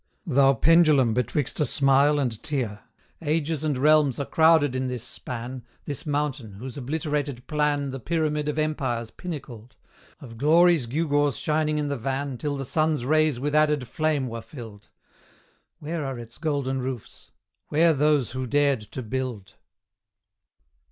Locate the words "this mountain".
5.85-6.53